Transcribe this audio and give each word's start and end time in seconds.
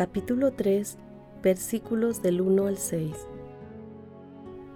capítulo 0.00 0.52
3, 0.52 0.96
versículos 1.42 2.22
del 2.22 2.40
1 2.40 2.68
al 2.68 2.78
6. 2.78 3.12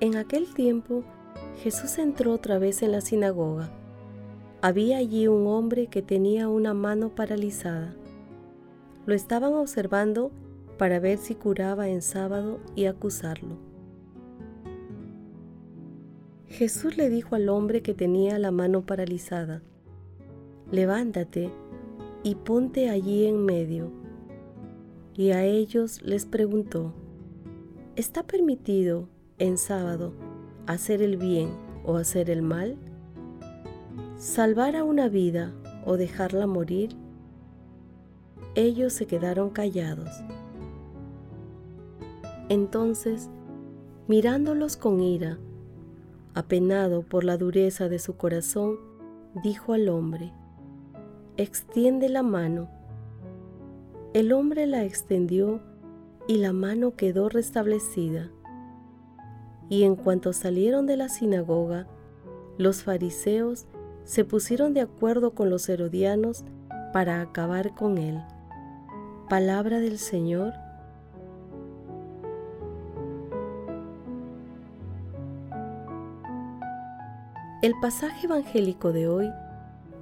En 0.01 0.17
aquel 0.17 0.53
tiempo 0.53 1.03
Jesús 1.63 1.99
entró 1.99 2.31
otra 2.31 2.59
vez 2.59 2.83
en 2.83 2.93
la 2.93 3.01
sinagoga. 3.01 3.71
Había 4.61 4.99
allí 4.99 5.27
un 5.27 5.47
hombre 5.47 5.87
que 5.87 6.03
tenía 6.03 6.51
una 6.51 6.75
mano 6.75 7.09
paralizada. 7.15 7.95
Lo 9.07 9.15
estaban 9.15 9.55
observando 9.55 10.31
para 10.77 11.01
ver 11.01 11.17
si 11.17 11.35
curaba 11.35 11.89
en 11.89 12.03
sábado 12.03 12.61
y 12.77 12.85
acusarlo. 12.85 13.57
Jesús 16.49 16.99
le 16.99 17.09
dijo 17.09 17.35
al 17.35 17.49
hombre 17.49 17.81
que 17.81 17.95
tenía 17.95 18.39
la 18.39 18.51
mano 18.51 18.85
paralizada, 18.85 19.63
levántate 20.71 21.51
y 22.23 22.35
ponte 22.35 22.91
allí 22.91 23.25
en 23.25 23.43
medio. 23.43 24.04
Y 25.17 25.31
a 25.31 25.45
ellos 25.45 26.03
les 26.03 26.27
preguntó, 26.27 26.93
¿está 27.95 28.25
permitido 28.25 29.09
en 29.39 29.59
sábado 29.59 30.13
hacer 30.67 31.03
el 31.03 31.17
bien 31.17 31.51
o 31.85 31.97
hacer 31.97 32.31
el 32.31 32.43
mal? 32.43 32.77
¿Salvar 34.17 34.75
a 34.75 34.85
una 34.85 35.09
vida 35.09 35.55
o 35.87 35.97
dejarla 35.97 36.47
morir? 36.47 36.97
Ellos 38.57 38.93
se 38.93 39.07
quedaron 39.07 39.51
callados. 39.51 40.11
Entonces, 42.49 43.31
mirándolos 44.09 44.77
con 44.77 45.01
ira, 45.01 45.39
apenado 46.35 47.03
por 47.03 47.25
la 47.25 47.37
dureza 47.37 47.89
de 47.89 47.99
su 47.99 48.17
corazón, 48.17 48.79
dijo 49.43 49.73
al 49.73 49.89
hombre, 49.89 50.33
extiende 51.37 52.09
la 52.09 52.23
mano. 52.23 52.69
El 54.15 54.33
hombre 54.33 54.69
la 54.69 54.85
extendió 54.85 55.61
y 56.29 56.37
la 56.37 56.53
mano 56.53 56.95
quedó 56.95 57.29
restablecida. 57.29 58.31
Y 59.69 59.83
en 59.83 59.97
cuanto 59.97 60.33
salieron 60.33 60.87
de 60.87 60.97
la 60.97 61.09
sinagoga, 61.09 61.89
los 62.57 62.85
fariseos 62.85 63.67
se 64.05 64.25
pusieron 64.25 64.73
de 64.73 64.83
acuerdo 64.83 65.33
con 65.33 65.51
los 65.51 65.69
herodianos 65.69 66.45
para 66.93 67.21
acabar 67.23 67.75
con 67.75 67.99
él. 67.99 68.23
Palabra 69.29 69.81
del 69.81 69.99
Señor. 69.99 70.53
El 77.63 77.75
pasaje 77.83 78.27
evangélico 78.27 78.93
de 78.93 79.09
hoy 79.09 79.29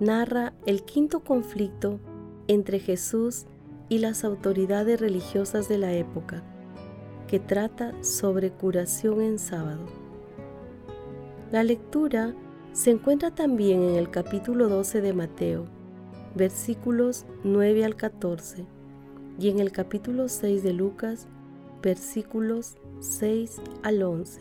narra 0.01 0.53
el 0.67 0.83
quinto 0.83 1.21
conflicto 1.21 1.99
entre 2.47 2.79
Jesús 2.79 3.47
y 3.93 3.99
las 3.99 4.25
autoridades 4.25 4.99
religiosas 4.99 5.69
de 5.69 5.77
la 5.77 5.93
época, 5.93 6.43
que 7.29 7.39
trata 7.39 7.93
sobre 8.03 8.51
curación 8.51 9.21
en 9.21 9.39
sábado. 9.39 9.85
La 11.51 11.63
lectura 11.63 12.35
se 12.73 12.91
encuentra 12.91 13.35
también 13.35 13.83
en 13.83 13.97
el 13.97 14.09
capítulo 14.11 14.71
12 14.71 15.03
de 15.03 15.13
Mateo, 15.13 15.67
versículos 16.35 17.27
9 17.45 17.85
al 17.85 17.95
14, 17.95 18.65
y 19.39 19.51
en 19.51 19.59
el 19.59 19.73
capítulo 19.73 20.31
6 20.31 20.63
de 20.63 20.73
Lucas, 20.73 21.27
versículos 21.83 22.79
6 23.01 23.61
al 23.83 24.03
11. 24.03 24.41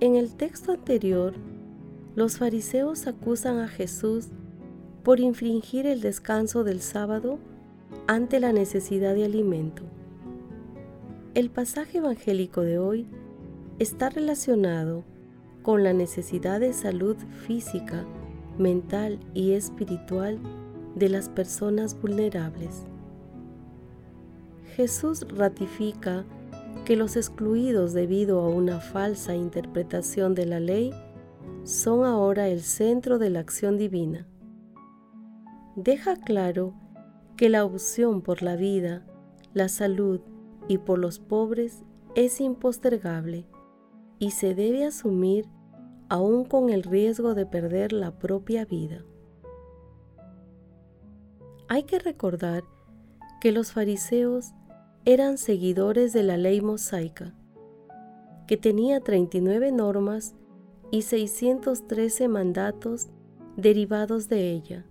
En 0.00 0.16
el 0.16 0.34
texto 0.34 0.72
anterior 0.72 1.34
los 2.16 2.38
fariseos 2.38 3.06
acusan 3.06 3.60
a 3.60 3.68
Jesús 3.68 4.30
por 5.04 5.20
infringir 5.20 5.86
el 5.86 6.00
descanso 6.00 6.64
del 6.64 6.80
sábado 6.80 7.38
ante 8.06 8.40
la 8.40 8.52
necesidad 8.52 9.14
de 9.14 9.24
alimento. 9.24 9.82
El 11.34 11.50
pasaje 11.50 11.98
evangélico 11.98 12.62
de 12.62 12.78
hoy 12.78 13.06
está 13.78 14.08
relacionado 14.08 15.04
con 15.62 15.82
la 15.82 15.92
necesidad 15.92 16.60
de 16.60 16.72
salud 16.72 17.16
física, 17.46 18.04
mental 18.58 19.18
y 19.34 19.52
espiritual 19.52 20.38
de 20.94 21.08
las 21.08 21.28
personas 21.28 22.00
vulnerables. 22.00 22.86
Jesús 24.76 25.26
ratifica 25.28 26.24
que 26.84 26.96
los 26.96 27.16
excluidos 27.16 27.92
debido 27.92 28.40
a 28.40 28.48
una 28.48 28.80
falsa 28.80 29.34
interpretación 29.34 30.34
de 30.34 30.46
la 30.46 30.60
ley 30.60 30.92
son 31.64 32.04
ahora 32.04 32.48
el 32.48 32.62
centro 32.62 33.18
de 33.18 33.30
la 33.30 33.40
acción 33.40 33.76
divina. 33.76 34.26
Deja 35.74 36.16
claro 36.16 36.72
que 36.72 36.85
la 37.40 37.64
opción 37.64 38.22
por 38.22 38.42
la 38.42 38.56
vida, 38.56 39.06
la 39.54 39.68
salud 39.68 40.20
y 40.68 40.78
por 40.78 40.98
los 40.98 41.18
pobres 41.18 41.84
es 42.14 42.40
impostergable 42.40 43.46
y 44.18 44.30
se 44.30 44.54
debe 44.54 44.84
asumir 44.84 45.46
aún 46.08 46.44
con 46.44 46.70
el 46.70 46.82
riesgo 46.82 47.34
de 47.34 47.46
perder 47.46 47.92
la 47.92 48.18
propia 48.18 48.64
vida. 48.64 49.04
Hay 51.68 51.82
que 51.82 51.98
recordar 51.98 52.64
que 53.40 53.52
los 53.52 53.72
fariseos 53.72 54.52
eran 55.04 55.36
seguidores 55.36 56.12
de 56.12 56.22
la 56.22 56.36
ley 56.36 56.60
mosaica, 56.60 57.34
que 58.46 58.56
tenía 58.56 59.00
39 59.00 59.72
normas 59.72 60.34
y 60.90 61.02
613 61.02 62.28
mandatos 62.28 63.08
derivados 63.56 64.28
de 64.28 64.52
ella, 64.52 64.86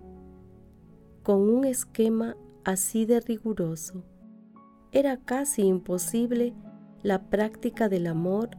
con 1.26 1.50
un 1.50 1.66
esquema 1.66 2.38
así 2.64 3.08
de 3.08 3.20
riguroso. 3.20 4.04
Era 4.92 5.18
casi 5.18 5.64
imposible 5.64 6.54
la 7.02 7.32
práctica 7.32 7.90
del 7.90 8.06
amor 8.06 8.52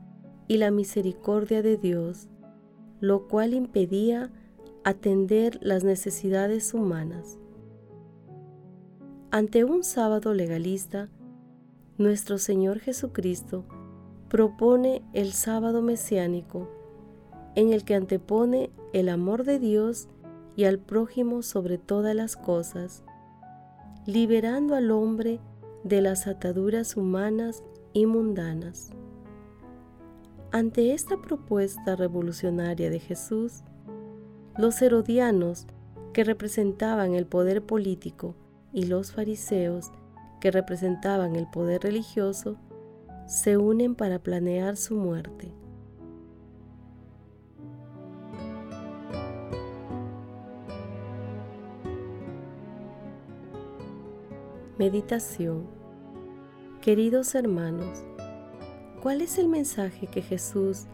y 0.49 0.57
la 0.57 0.73
misericordia 0.73 1.63
de 1.63 1.77
Dios, 1.77 2.29
lo 2.99 3.29
cual 3.29 3.55
impedía 3.55 4.33
atender 4.83 5.61
las 5.63 5.85
necesidades 5.85 6.75
humanas. 6.75 7.39
Ante 9.31 9.63
un 9.63 9.85
sábado 9.85 10.35
legalista, 10.35 11.09
nuestro 11.99 12.37
Señor 12.37 12.81
Jesucristo 12.81 13.65
propone 14.29 15.05
el 15.13 15.33
sábado 15.35 15.83
mesiánico 15.83 16.69
en 17.55 17.73
el 17.73 17.85
que 17.85 17.95
antepone 17.95 18.71
el 18.93 19.09
amor 19.09 19.45
de 19.45 19.61
Dios 19.61 20.09
y 20.57 20.65
al 20.65 20.79
prójimo 20.79 21.43
sobre 21.43 21.79
todas 21.79 22.15
las 22.15 22.37
cosas, 22.37 23.05
liberando 24.07 24.75
al 24.75 24.91
hombre 24.91 25.41
de 25.85 26.01
las 26.01 26.27
ataduras 26.27 26.97
humanas 26.97 27.63
y 27.93 28.07
mundanas. 28.07 28.91
Ante 30.53 30.95
esta 30.95 31.21
propuesta 31.21 31.97
revolucionaria 31.97 32.89
de 32.89 32.99
Jesús, 32.99 33.63
los 34.57 34.81
herodianos, 34.81 35.67
que 36.15 36.25
representaban 36.25 37.15
el 37.15 37.27
poder 37.27 37.63
político, 37.63 38.35
y 38.73 38.85
los 38.85 39.13
fariseos, 39.13 39.91
que 40.41 40.51
representaban 40.51 41.37
el 41.37 41.47
poder 41.47 41.83
religioso, 41.83 42.57
se 43.27 43.57
unen 43.57 43.95
para 43.95 44.19
planear 44.19 44.77
su 44.77 44.95
muerte. 44.95 45.53
Meditación 54.79 55.65
Queridos 56.83 57.35
hermanos, 57.35 58.05
¿cuál 59.03 59.23
es 59.23 59.39
el 59.39 59.49
mensaje 59.49 60.07
que 60.07 60.21
Jesús 60.21 60.85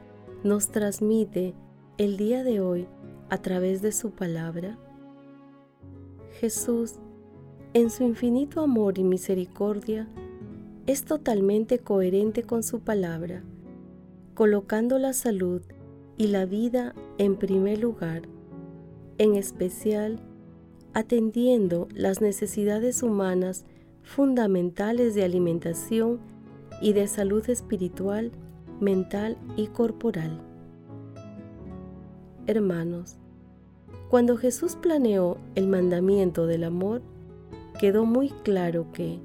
nos 0.44 0.69
transmite 0.69 1.56
el 1.99 2.17
día 2.17 2.44
de 2.44 2.61
hoy 2.61 2.87
a 3.29 3.38
través 3.38 3.82
de 3.82 3.90
su 3.90 4.12
palabra? 4.12 4.79
Jesús, 6.38 7.00
en 7.75 7.90
su 7.90 8.05
infinito 8.05 8.61
amor 8.61 8.99
y 8.99 9.02
misericordia, 9.02 10.08
es 10.87 11.05
totalmente 11.05 11.81
coherente 11.81 12.44
con 12.44 12.62
su 12.62 12.82
palabra, 12.82 13.43
colocando 14.34 15.00
la 15.00 15.12
salud 15.12 15.61
y 16.17 16.29
la 16.29 16.46
vida 16.46 16.94
en 17.19 17.34
primer 17.34 17.81
lugar, 17.81 18.23
en 19.19 19.34
especial 19.34 20.20
atendiendo 20.94 21.89
las 21.94 22.21
necesidades 22.21 23.03
humanas 23.03 23.65
fundamentales 24.03 25.15
de 25.15 25.25
alimentación 25.25 26.21
y 26.81 26.93
de 26.93 27.06
salud 27.06 27.49
espiritual, 27.49 28.33
mental 28.81 29.39
y 29.56 29.69
corporal. 29.69 30.41
Hermanos, 32.47 33.17
cuando 34.09 34.37
Jesús 34.37 34.77
planeó 34.77 35.39
el 35.55 35.69
mandamiento 35.69 36.47
del 36.47 36.65
amor, 36.65 37.03
quedó 37.79 38.05
muy 38.05 38.31
claro 38.43 38.93
que 38.93 39.21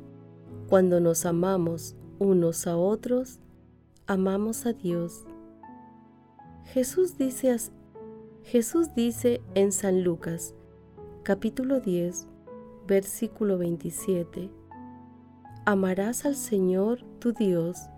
cuando 0.69 0.99
nos 0.99 1.25
amamos 1.25 1.95
unos 2.19 2.67
a 2.67 2.77
otros, 2.77 3.39
amamos 4.05 4.65
a 4.65 4.73
Dios. 4.73 5.25
Jesús 6.65 7.17
dice, 7.17 7.55
Jesús 8.43 8.93
dice 8.95 9.41
en 9.55 9.71
San 9.71 10.03
Lucas, 10.03 10.53
capítulo 11.27 11.81
10, 11.81 12.25
versículo 12.87 13.57
27, 13.57 14.49
Amarás 15.65 16.25
al 16.25 16.35
Señor 16.35 17.03
tu 17.19 17.33
Dios 17.33 17.89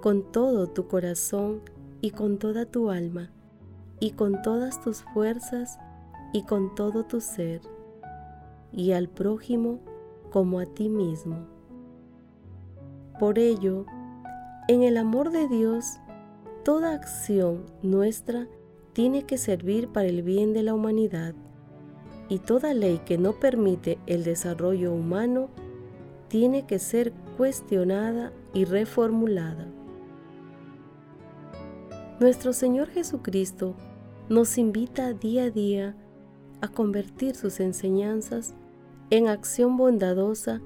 con 0.00 0.32
todo 0.32 0.68
tu 0.68 0.88
corazón 0.88 1.60
y 2.00 2.12
con 2.12 2.38
toda 2.38 2.64
tu 2.64 2.88
alma 2.88 3.30
y 4.00 4.12
con 4.12 4.40
todas 4.40 4.80
tus 4.80 5.02
fuerzas 5.12 5.78
y 6.32 6.44
con 6.44 6.74
todo 6.74 7.04
tu 7.04 7.20
ser, 7.20 7.60
y 8.72 8.92
al 8.92 9.10
prójimo 9.10 9.80
como 10.30 10.58
a 10.58 10.64
ti 10.64 10.88
mismo. 10.88 11.46
Por 13.20 13.38
ello, 13.38 13.84
en 14.68 14.84
el 14.84 14.96
amor 14.96 15.32
de 15.32 15.48
Dios, 15.48 15.98
toda 16.64 16.94
acción 16.94 17.66
nuestra 17.82 18.48
tiene 18.94 19.24
que 19.24 19.36
servir 19.36 19.88
para 19.88 20.08
el 20.08 20.22
bien 20.22 20.54
de 20.54 20.62
la 20.62 20.72
humanidad, 20.72 21.34
y 22.28 22.38
toda 22.38 22.74
ley 22.74 23.00
que 23.04 23.18
no 23.18 23.32
permite 23.34 23.98
el 24.06 24.24
desarrollo 24.24 24.92
humano 24.92 25.48
tiene 26.28 26.66
que 26.66 26.78
ser 26.78 27.12
cuestionada 27.36 28.32
y 28.52 28.64
reformulada. 28.64 29.66
Nuestro 32.20 32.52
Señor 32.52 32.88
Jesucristo 32.88 33.74
nos 34.28 34.56
invita 34.56 35.12
día 35.12 35.44
a 35.44 35.50
día 35.50 35.96
a 36.60 36.68
convertir 36.68 37.36
sus 37.36 37.60
enseñanzas 37.60 38.54
en 39.10 39.28
acción 39.28 39.76
bondadosa 39.76 40.60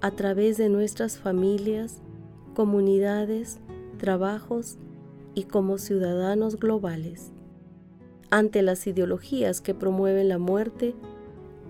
a 0.00 0.10
través 0.12 0.56
de 0.56 0.68
nuestras 0.68 1.18
familias, 1.18 2.02
comunidades, 2.54 3.58
trabajos 3.98 4.78
y 5.34 5.44
como 5.44 5.78
ciudadanos 5.78 6.56
globales. 6.56 7.32
Ante 8.30 8.62
las 8.62 8.86
ideologías 8.86 9.60
que 9.60 9.74
promueven 9.74 10.28
la 10.28 10.38
muerte, 10.38 10.94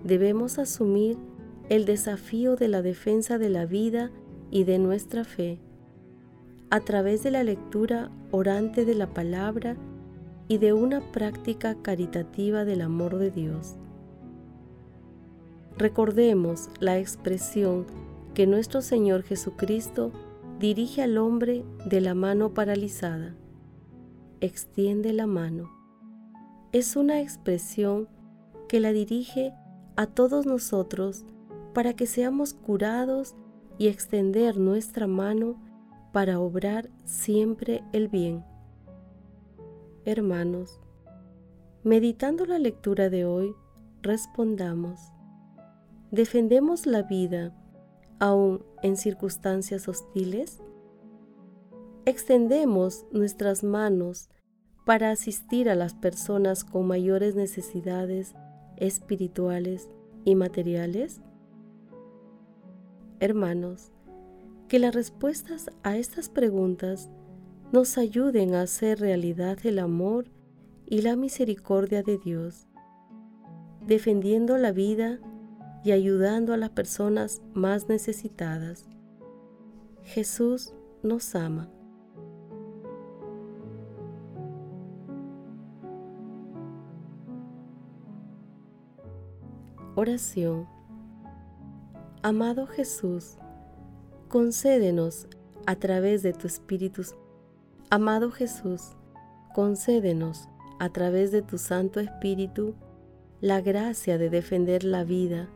debemos 0.03 0.59
asumir 0.59 1.17
el 1.69 1.85
desafío 1.85 2.55
de 2.55 2.67
la 2.67 2.81
defensa 2.83 3.37
de 3.39 3.49
la 3.49 3.65
vida 3.65 4.11
y 4.51 4.63
de 4.63 4.77
nuestra 4.77 5.23
fe, 5.23 5.59
a 6.69 6.81
través 6.81 7.23
de 7.23 7.31
la 7.31 7.43
lectura 7.43 8.11
orante 8.29 8.85
de 8.85 8.93
la 8.93 9.07
palabra 9.07 9.75
y 10.47 10.59
de 10.59 10.73
una 10.73 11.11
práctica 11.11 11.75
caritativa 11.81 12.63
del 12.63 12.81
amor 12.81 13.17
de 13.17 13.31
Dios. 13.31 13.75
Recordemos 15.77 16.69
la 16.79 16.99
expresión 16.99 17.85
que 18.35 18.45
nuestro 18.45 18.81
Señor 18.81 19.23
Jesucristo 19.23 20.11
dirige 20.59 21.01
al 21.01 21.17
hombre 21.17 21.63
de 21.85 22.01
la 22.01 22.13
mano 22.13 22.53
paralizada. 22.53 23.33
Extiende 24.41 25.11
la 25.11 25.25
mano. 25.25 25.80
Es 26.73 26.95
una 26.95 27.19
expresión 27.19 28.07
que 28.69 28.79
la 28.79 28.93
dirige 28.93 29.53
a 29.97 30.07
todos 30.07 30.45
nosotros 30.45 31.25
para 31.73 31.93
que 31.93 32.07
seamos 32.07 32.53
curados 32.53 33.35
y 33.77 33.89
extender 33.89 34.57
nuestra 34.57 35.05
mano 35.05 35.61
para 36.13 36.39
obrar 36.39 36.89
siempre 37.03 37.83
el 37.91 38.07
bien. 38.07 38.45
Hermanos, 40.05 40.79
meditando 41.83 42.45
la 42.45 42.57
lectura 42.57 43.09
de 43.09 43.25
hoy, 43.25 43.53
respondamos, 44.01 44.97
¿defendemos 46.09 46.85
la 46.85 47.01
vida 47.03 47.53
aún 48.17 48.63
en 48.81 48.95
circunstancias 48.95 49.89
hostiles? 49.89 50.61
¿Extendemos 52.05 53.05
nuestras 53.11 53.61
manos 53.61 54.29
para 54.91 55.11
asistir 55.11 55.69
a 55.69 55.75
las 55.75 55.93
personas 55.93 56.65
con 56.65 56.85
mayores 56.85 57.33
necesidades 57.33 58.35
espirituales 58.75 59.87
y 60.25 60.35
materiales? 60.35 61.21
Hermanos, 63.21 63.93
que 64.67 64.79
las 64.79 64.93
respuestas 64.93 65.71
a 65.83 65.95
estas 65.95 66.27
preguntas 66.27 67.09
nos 67.71 67.97
ayuden 67.97 68.53
a 68.53 68.63
hacer 68.63 68.99
realidad 68.99 69.57
el 69.63 69.79
amor 69.79 70.25
y 70.85 71.03
la 71.03 71.15
misericordia 71.15 72.03
de 72.03 72.17
Dios, 72.17 72.67
defendiendo 73.87 74.57
la 74.57 74.73
vida 74.73 75.21
y 75.85 75.93
ayudando 75.93 76.53
a 76.53 76.57
las 76.57 76.71
personas 76.71 77.41
más 77.53 77.87
necesitadas. 77.87 78.89
Jesús 80.03 80.73
nos 81.01 81.33
ama. 81.33 81.69
Oración 90.01 90.67
Amado 92.23 92.65
Jesús, 92.65 93.37
concédenos 94.29 95.27
a 95.67 95.75
través 95.75 96.23
de 96.23 96.33
tu 96.33 96.47
Espíritu. 96.47 97.03
Amado 97.91 98.31
Jesús, 98.31 98.93
concédenos 99.53 100.49
a 100.79 100.89
través 100.89 101.31
de 101.31 101.43
tu 101.43 101.59
Santo 101.59 101.99
Espíritu 101.99 102.73
la 103.41 103.61
gracia 103.61 104.17
de 104.17 104.31
defender 104.31 104.83
la 104.83 105.03
vida, 105.03 105.49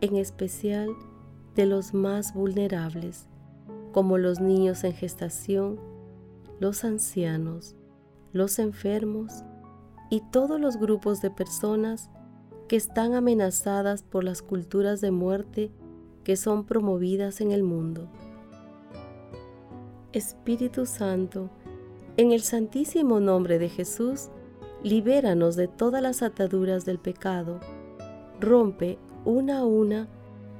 en 0.00 0.14
especial 0.14 0.90
de 1.56 1.66
los 1.66 1.94
más 1.94 2.32
vulnerables, 2.32 3.26
como 3.90 4.18
los 4.18 4.38
niños 4.38 4.84
en 4.84 4.92
gestación, 4.92 5.80
los 6.60 6.84
ancianos, 6.84 7.74
los 8.32 8.60
enfermos 8.60 9.42
y 10.10 10.20
todos 10.30 10.60
los 10.60 10.76
grupos 10.76 11.20
de 11.20 11.32
personas 11.32 12.08
que 12.68 12.76
están 12.76 13.14
amenazadas 13.14 14.02
por 14.02 14.24
las 14.24 14.42
culturas 14.42 15.00
de 15.00 15.10
muerte 15.10 15.70
que 16.24 16.36
son 16.36 16.64
promovidas 16.64 17.40
en 17.40 17.52
el 17.52 17.62
mundo. 17.62 18.08
Espíritu 20.12 20.86
Santo, 20.86 21.50
en 22.16 22.32
el 22.32 22.42
santísimo 22.42 23.20
nombre 23.20 23.58
de 23.58 23.68
Jesús, 23.68 24.28
libéranos 24.82 25.56
de 25.56 25.68
todas 25.68 26.02
las 26.02 26.22
ataduras 26.22 26.84
del 26.84 26.98
pecado, 26.98 27.60
rompe 28.40 28.98
una 29.24 29.58
a 29.58 29.64
una 29.64 30.08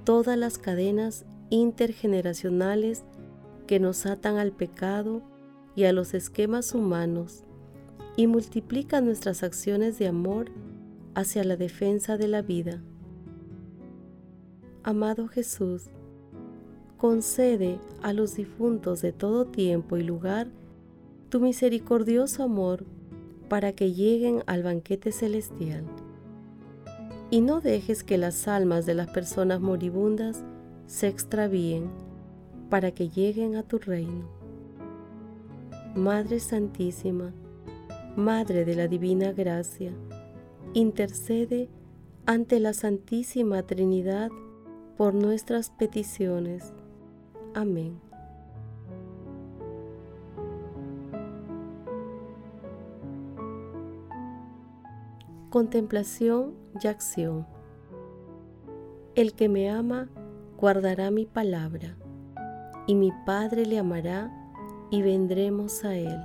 todas 0.05 0.37
las 0.37 0.59
cadenas 0.59 1.25
intergeneracionales 1.51 3.05
que 3.67 3.81
nos 3.81 4.07
atan 4.07 4.37
al 4.37 4.53
pecado 4.53 5.23
y 5.75 5.85
a 5.85 5.93
los 5.93 6.15
esquemas 6.15 6.75
humanos 6.75 7.45
y 8.17 8.27
multiplica 8.27 9.01
nuestras 9.01 9.43
acciones 9.43 9.99
de 9.99 10.09
amor 10.09 10.51
hacia 11.15 11.45
la 11.45 11.57
defensa 11.57 12.17
de 12.17 12.29
la 12.29 12.43
vida. 12.43 12.83
Amado 14.83 15.29
Jesús, 15.29 15.91
concede 16.99 17.79
a 18.03 18.13
los 18.13 18.37
difuntos 18.37 19.03
de 19.03 19.13
todo 19.13 19.47
tiempo 19.47 19.97
y 19.97 20.03
lugar 20.03 20.49
tu 21.29 21.41
misericordioso 21.41 22.43
amor 22.43 22.85
para 23.49 23.73
que 23.73 23.93
lleguen 23.93 24.43
al 24.47 24.63
banquete 24.63 25.13
celestial. 25.13 25.85
Y 27.31 27.41
no 27.41 27.61
dejes 27.61 28.05
que 28.05 28.19
las 28.19 28.47
almas 28.49 28.87
de 28.87 28.95
las 28.95 29.09
personas 29.09 29.61
moribundas 29.61 30.45
se 30.87 31.09
extravíen 31.09 31.91
para 32.71 32.93
que 32.93 33.09
lleguen 33.09 33.57
a 33.57 33.63
tu 33.63 33.79
reino. 33.79 34.29
Madre 35.95 36.41
Santísima, 36.41 37.33
Madre 38.17 38.65
de 38.65 38.75
la 38.75 38.89
Divina 38.89 39.33
Gracia, 39.33 39.93
intercede 40.75 41.69
ante 42.27 42.59
la 42.59 42.73
Santísima 42.73 43.63
Trinidad 43.63 44.31
por 44.97 45.15
nuestras 45.15 45.71
peticiones. 45.71 46.75
Amén. 47.55 48.01
Contemplación 55.51 56.55
y 56.83 56.89
acción. 56.89 57.47
El 59.15 59.35
que 59.35 59.49
me 59.49 59.71
ama 59.71 60.09
guardará 60.59 61.13
mi 61.13 61.25
palabra, 61.25 61.97
y 62.89 62.97
mi 62.97 63.13
Padre 63.25 63.65
le 63.65 63.79
amará, 63.79 64.33
y 64.91 65.03
vendremos 65.03 65.85
a 65.85 65.95
él, 65.95 66.19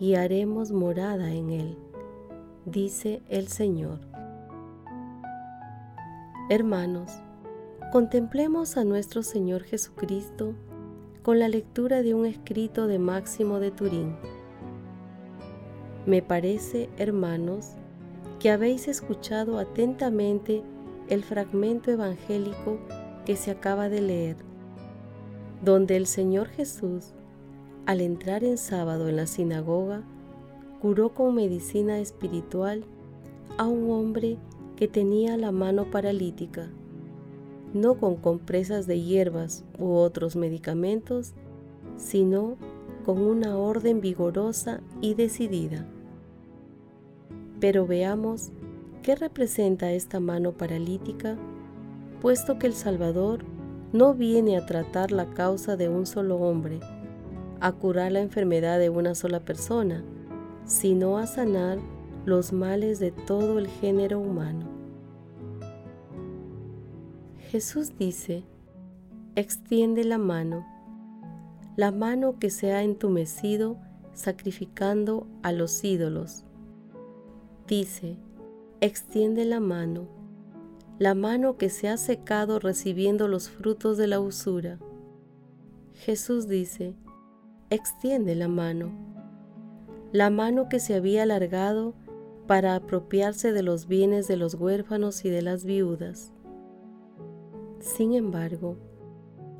y 0.00 0.16
haremos 0.16 0.72
morada 0.72 1.32
en 1.32 1.50
él 1.50 1.89
dice 2.66 3.22
el 3.28 3.48
Señor. 3.48 3.98
Hermanos, 6.50 7.10
contemplemos 7.92 8.76
a 8.76 8.84
nuestro 8.84 9.22
Señor 9.22 9.62
Jesucristo 9.62 10.54
con 11.22 11.38
la 11.38 11.48
lectura 11.48 12.02
de 12.02 12.14
un 12.14 12.26
escrito 12.26 12.86
de 12.86 12.98
Máximo 12.98 13.60
de 13.60 13.70
Turín. 13.70 14.16
Me 16.06 16.22
parece, 16.22 16.88
hermanos, 16.96 17.72
que 18.38 18.50
habéis 18.50 18.88
escuchado 18.88 19.58
atentamente 19.58 20.62
el 21.08 21.22
fragmento 21.24 21.90
evangélico 21.90 22.78
que 23.26 23.36
se 23.36 23.50
acaba 23.50 23.88
de 23.88 24.00
leer, 24.00 24.36
donde 25.62 25.96
el 25.96 26.06
Señor 26.06 26.48
Jesús, 26.48 27.12
al 27.86 28.00
entrar 28.00 28.44
en 28.44 28.56
sábado 28.56 29.08
en 29.08 29.16
la 29.16 29.26
sinagoga, 29.26 30.02
curó 30.80 31.10
con 31.14 31.34
medicina 31.34 31.98
espiritual 31.98 32.84
a 33.58 33.66
un 33.66 33.90
hombre 33.90 34.38
que 34.76 34.88
tenía 34.88 35.36
la 35.36 35.52
mano 35.52 35.90
paralítica, 35.90 36.70
no 37.74 37.98
con 37.98 38.16
compresas 38.16 38.86
de 38.86 39.00
hierbas 39.00 39.64
u 39.78 39.92
otros 39.92 40.36
medicamentos, 40.36 41.34
sino 41.98 42.56
con 43.04 43.20
una 43.20 43.58
orden 43.58 44.00
vigorosa 44.00 44.80
y 45.02 45.14
decidida. 45.14 45.86
Pero 47.60 47.86
veamos 47.86 48.50
qué 49.02 49.16
representa 49.16 49.92
esta 49.92 50.18
mano 50.18 50.52
paralítica, 50.52 51.36
puesto 52.22 52.58
que 52.58 52.66
el 52.66 52.72
Salvador 52.72 53.44
no 53.92 54.14
viene 54.14 54.56
a 54.56 54.64
tratar 54.64 55.12
la 55.12 55.28
causa 55.30 55.76
de 55.76 55.90
un 55.90 56.06
solo 56.06 56.36
hombre, 56.36 56.80
a 57.60 57.72
curar 57.72 58.12
la 58.12 58.20
enfermedad 58.20 58.78
de 58.78 58.88
una 58.88 59.14
sola 59.14 59.40
persona, 59.40 60.02
sino 60.70 61.18
a 61.18 61.26
sanar 61.26 61.80
los 62.24 62.52
males 62.52 63.00
de 63.00 63.10
todo 63.10 63.58
el 63.58 63.66
género 63.66 64.20
humano. 64.20 64.68
Jesús 67.48 67.98
dice, 67.98 68.44
extiende 69.34 70.04
la 70.04 70.18
mano, 70.18 70.64
la 71.74 71.90
mano 71.90 72.38
que 72.38 72.50
se 72.50 72.72
ha 72.72 72.84
entumecido 72.84 73.78
sacrificando 74.12 75.26
a 75.42 75.50
los 75.50 75.82
ídolos 75.82 76.44
dice, 77.66 78.16
extiende 78.80 79.44
la 79.44 79.58
mano, 79.58 80.06
la 81.00 81.16
mano 81.16 81.56
que 81.56 81.68
se 81.68 81.88
ha 81.88 81.96
secado 81.96 82.60
recibiendo 82.60 83.26
los 83.26 83.48
frutos 83.48 83.98
de 83.98 84.06
la 84.06 84.20
usura. 84.20 84.78
Jesús 85.94 86.46
dice, 86.46 86.94
extiende 87.70 88.36
la 88.36 88.46
mano, 88.46 89.09
la 90.12 90.30
mano 90.30 90.68
que 90.68 90.80
se 90.80 90.94
había 90.94 91.22
alargado 91.22 91.94
para 92.46 92.74
apropiarse 92.74 93.52
de 93.52 93.62
los 93.62 93.86
bienes 93.86 94.26
de 94.28 94.36
los 94.36 94.54
huérfanos 94.54 95.24
y 95.24 95.30
de 95.30 95.42
las 95.42 95.64
viudas. 95.64 96.32
Sin 97.78 98.14
embargo, 98.14 98.76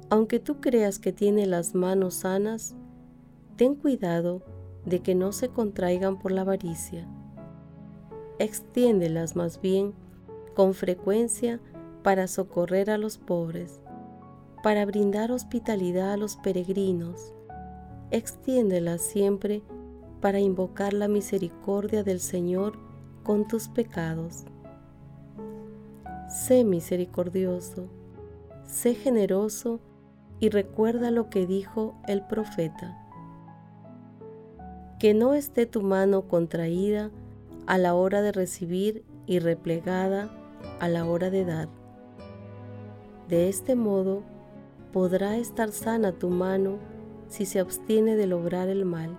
aunque 0.09 0.41
tú 0.41 0.61
creas 0.61 0.99
que 0.99 1.13
tiene 1.13 1.47
las 1.47 1.75
manos 1.75 2.15
sanas, 2.15 2.75
ten 3.57 3.75
cuidado 3.75 4.43
de 4.85 5.01
que 5.01 5.15
no 5.15 5.33
se 5.33 5.49
contraigan 5.49 6.19
por 6.19 6.33
la 6.33 6.41
avaricia 6.41 7.09
extiéndelas 8.41 9.37
más 9.37 9.61
bien 9.61 9.93
con 10.55 10.73
frecuencia 10.73 11.61
para 12.03 12.27
socorrer 12.27 12.91
a 12.91 12.97
los 12.97 13.19
pobres, 13.19 13.83
para 14.63 14.87
brindar 14.87 15.31
hospitalidad 15.31 16.15
a 16.15 16.17
los 16.17 16.37
peregrinos. 16.37 17.35
Extiéndelas 18.11 19.03
siempre 19.03 19.63
para 20.21 20.41
invocar 20.41 20.93
la 20.93 21.09
misericordia 21.09 22.03
del 22.03 22.21
Señor 22.21 22.75
con 23.23 23.49
tus 23.49 23.69
pecados. 23.69 24.45
Sé 26.29 26.65
misericordioso, 26.65 27.89
sé 28.65 28.95
generoso 28.95 29.81
y 30.39 30.49
recuerda 30.51 31.11
lo 31.11 31.29
que 31.31 31.47
dijo 31.47 31.95
el 32.07 32.23
profeta. 32.23 32.97
Que 34.99 35.15
no 35.15 35.35
esté 35.35 35.67
tu 35.67 35.83
mano 35.83 36.29
contraída 36.29 37.11
a 37.67 37.79
la 37.79 37.95
hora 37.95 38.21
de 38.21 38.33
recibir 38.33 39.05
y 39.27 39.39
replegada 39.39 40.31
a 40.79 40.89
la 40.89 41.07
hora 41.07 41.31
de 41.31 41.45
dar. 41.45 41.69
De 43.29 43.49
este 43.49 43.75
modo 43.75 44.23
podrá 44.93 45.37
estar 45.37 45.71
sana 45.73 46.13
tu 46.13 46.29
mano 46.29 46.79
si 47.29 47.47
se 47.47 47.61
abstiene 47.61 48.17
de 48.17 48.27
lograr 48.27 48.69
el 48.69 48.85
mal 48.85 49.17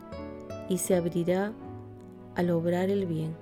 y 0.70 0.78
se 0.78 0.96
abrirá 0.96 1.54
al 2.36 2.50
obrar 2.52 2.90
el 2.90 3.06
bien. 3.06 3.36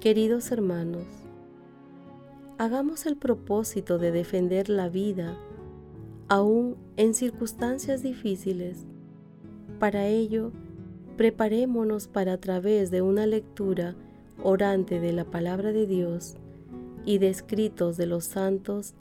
Queridos 0.00 0.52
hermanos, 0.52 1.04
hagamos 2.56 3.06
el 3.06 3.16
propósito 3.16 3.98
de 3.98 4.12
defender 4.12 4.68
la 4.68 4.88
vida 4.88 5.36
aún 6.28 6.76
en 6.96 7.14
circunstancias 7.14 8.02
difíciles. 8.02 8.86
Para 9.78 10.06
ello, 10.06 10.52
preparémonos 11.16 12.06
para 12.06 12.34
a 12.34 12.38
través 12.38 12.90
de 12.90 13.02
una 13.02 13.26
lectura 13.26 13.96
orante 14.42 15.00
de 15.00 15.12
la 15.12 15.24
palabra 15.24 15.72
de 15.72 15.86
Dios 15.86 16.36
y 17.04 17.18
de 17.18 17.28
escritos 17.28 17.96
de 17.96 18.06
los 18.06 18.24
santos, 18.24 18.94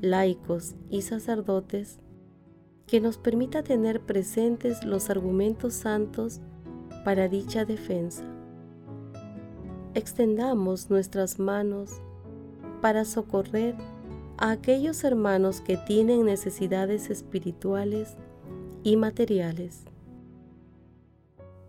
laicos 0.00 0.74
y 0.90 1.02
sacerdotes, 1.02 1.98
que 2.86 3.00
nos 3.00 3.18
permita 3.18 3.62
tener 3.62 4.00
presentes 4.00 4.84
los 4.84 5.10
argumentos 5.10 5.74
santos 5.74 6.40
para 7.04 7.28
dicha 7.28 7.64
defensa. 7.64 8.24
Extendamos 9.94 10.90
nuestras 10.90 11.38
manos 11.38 11.90
para 12.80 13.04
socorrer 13.04 13.74
a 14.36 14.50
aquellos 14.50 15.04
hermanos 15.04 15.60
que 15.60 15.76
tienen 15.76 16.24
necesidades 16.24 17.10
espirituales 17.10 18.16
y 18.82 18.96
materiales 18.96 19.84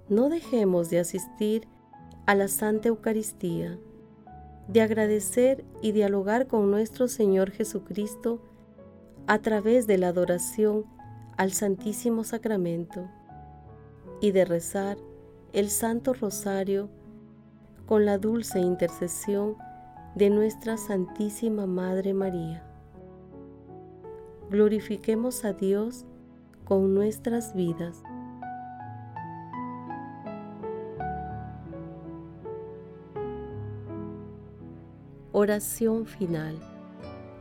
no 0.07 0.29
dejemos 0.29 0.89
de 0.89 0.99
asistir 0.99 1.67
a 2.27 2.35
la 2.35 2.47
Santa 2.47 2.89
Eucaristía, 2.89 3.79
de 4.67 4.81
agradecer 4.81 5.65
y 5.81 5.93
dialogar 5.93 6.47
con 6.47 6.69
nuestro 6.69 7.07
Señor 7.07 7.51
Jesucristo 7.51 8.39
a 9.27 9.39
través 9.39 9.87
de 9.87 9.97
la 9.97 10.09
adoración 10.09 10.85
al 11.37 11.51
Santísimo 11.51 12.23
Sacramento 12.23 13.09
y 14.21 14.31
de 14.31 14.45
rezar 14.45 14.97
el 15.53 15.69
Santo 15.69 16.13
Rosario 16.13 16.89
con 17.85 18.05
la 18.05 18.17
dulce 18.17 18.59
intercesión 18.59 19.55
de 20.15 20.29
nuestra 20.29 20.77
Santísima 20.77 21.65
Madre 21.65 22.13
María. 22.13 22.63
Glorifiquemos 24.49 25.43
a 25.43 25.53
Dios 25.53 26.05
con 26.63 26.93
nuestras 26.93 27.53
vidas. 27.53 28.01
Oración 35.31 36.05
final. 36.05 36.74